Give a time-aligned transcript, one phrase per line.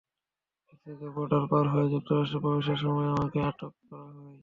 [0.65, 4.37] Mexico border পার হয়ে যুক্তরাষ্ট্র প্রবেশের সময় আমাকে আটক করা হয়।